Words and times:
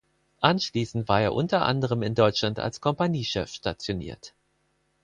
Anschließend 0.39 1.07
war 1.09 1.21
er 1.21 1.35
unter 1.35 1.61
anderem 1.61 2.01
in 2.01 2.15
Deutschland 2.15 2.57
als 2.57 2.81
Kompaniechef 2.81 3.51
stationiert. 3.53 4.33